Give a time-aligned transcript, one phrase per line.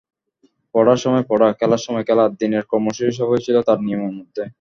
[0.75, 4.49] পড়ার সময় পড়া, খেলার সময় খেলা—দিনের কর্মসূচির সবই ছিল তার নিয়মের মধ্যেই।